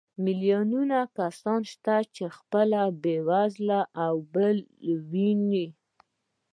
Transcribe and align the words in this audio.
میلیونونه 0.23 0.99
کسان 1.17 1.61
شته 1.71 1.95
چې 2.15 2.25
خپله 2.37 2.81
بېوزلي 3.01 3.81
په 3.95 4.05
بل 4.33 4.55
ډول 4.83 4.99
ویني 5.11 5.67